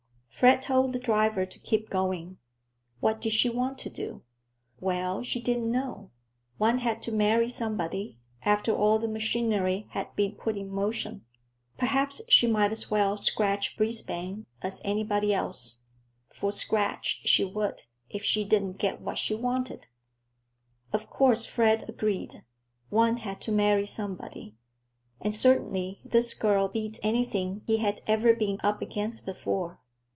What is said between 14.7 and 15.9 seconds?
anybody else;